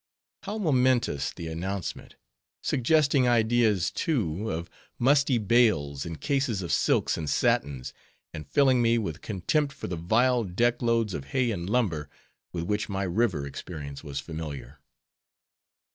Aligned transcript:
_How 0.47 0.57
momentous 0.57 1.31
the 1.31 1.45
announcement; 1.45 2.15
suggesting 2.63 3.27
ideas, 3.27 3.91
too, 3.91 4.49
of 4.49 4.67
musty 4.97 5.37
bales, 5.37 6.07
and 6.07 6.19
cases 6.19 6.63
of 6.63 6.71
silks 6.71 7.17
and 7.17 7.29
satins, 7.29 7.93
and 8.33 8.47
filling 8.47 8.81
me 8.81 8.97
with 8.97 9.21
contempt 9.21 9.71
for 9.73 9.85
the 9.85 9.95
vile 9.97 10.43
deck 10.43 10.81
loads 10.81 11.13
of 11.13 11.25
hay 11.37 11.51
and 11.51 11.69
lumber, 11.69 12.09
with 12.51 12.63
which 12.63 12.89
my 12.89 13.03
river 13.03 13.45
experience 13.45 14.03
was 14.03 14.19
familiar. 14.19 14.79